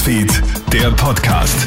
[0.00, 1.66] Newsfeed, der Podcast.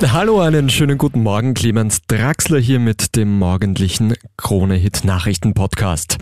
[0.00, 1.52] Hallo, einen schönen guten Morgen.
[1.52, 6.16] Clemens Draxler hier mit dem morgendlichen Krone-Hit Nachrichten-Podcast.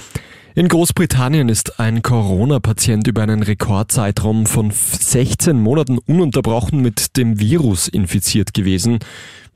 [0.58, 7.88] In Großbritannien ist ein Corona-Patient über einen Rekordzeitraum von 16 Monaten ununterbrochen mit dem Virus
[7.88, 9.00] infiziert gewesen.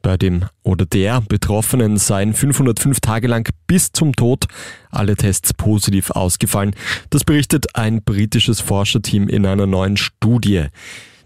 [0.03, 4.45] Bei dem oder der Betroffenen seien 505 Tage lang bis zum Tod
[4.91, 6.75] alle Tests positiv ausgefallen.
[7.09, 10.67] Das berichtet ein britisches Forscherteam in einer neuen Studie.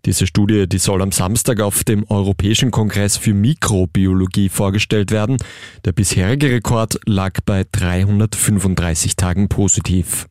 [0.04, 5.38] Diese Studie, die soll am Samstag auf dem Europäischen Kongress für Mikrobiologie vorgestellt werden.
[5.84, 10.26] Der bisherige Rekord lag bei 335 Tagen positiv.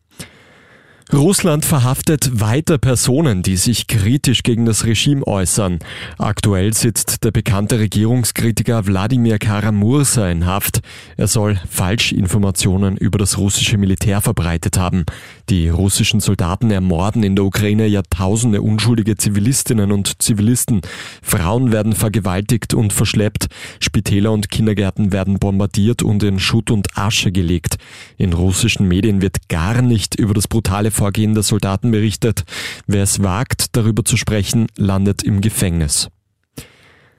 [1.12, 5.80] Russland verhaftet weiter Personen, die sich kritisch gegen das Regime äußern.
[6.18, 10.80] Aktuell sitzt der bekannte Regierungskritiker Wladimir Karamursa in Haft.
[11.18, 15.06] Er soll Falschinformationen über das russische Militär verbreitet haben.
[15.50, 20.82] Die russischen Soldaten ermorden in der Ukraine Jahrtausende unschuldige Zivilistinnen und Zivilisten.
[21.22, 23.48] Frauen werden vergewaltigt und verschleppt.
[23.80, 27.76] Spitäler und Kindergärten werden bombardiert und in Schutt und Asche gelegt.
[28.18, 32.44] In russischen Medien wird gar nicht über das brutale Vorgehen der Soldaten berichtet.
[32.88, 36.10] Wer es wagt, darüber zu sprechen, landet im Gefängnis.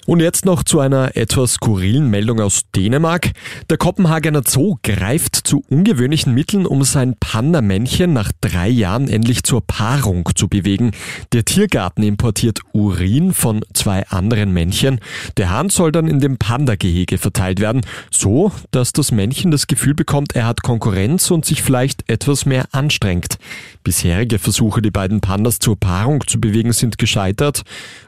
[0.07, 3.31] Und jetzt noch zu einer etwas skurrilen Meldung aus Dänemark.
[3.71, 9.63] Der Kopenhagener Zoo greift zu ungewöhnlichen Mitteln, um sein Panda-Männchen nach drei Jahren endlich zur
[9.67, 10.91] Paarung zu bewegen.
[11.33, 15.01] Der Tiergarten importiert Urin von zwei anderen Männchen.
[15.39, 17.81] Der Hahn soll dann in dem Panda-Gehege verteilt werden,
[18.11, 22.67] so dass das Männchen das Gefühl bekommt, er hat Konkurrenz und sich vielleicht etwas mehr
[22.73, 23.39] anstrengt.
[23.85, 27.63] Bisherige Versuche, die beiden Pandas zur Paarung zu bewegen, sind gescheitert.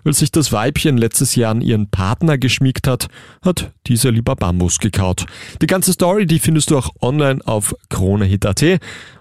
[0.04, 3.08] Weil sich das Weibchen letztes Jahr an Partner geschmiegt hat,
[3.42, 5.26] hat dieser lieber Bambus gekaut.
[5.62, 8.64] Die ganze Story, die findest du auch online auf kronehit.at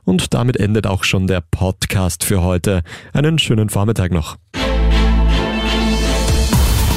[0.04, 2.84] und damit endet auch schon der Podcast für heute.
[3.14, 4.38] Einen schönen Vormittag noch.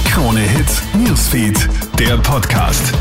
[0.05, 2.93] Krone Hit Newsfeed, der Podcast.